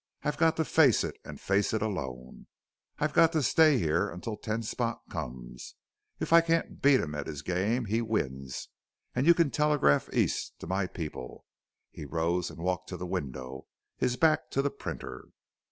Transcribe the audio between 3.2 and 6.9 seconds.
to stay here until Ten Spot comes. If I can't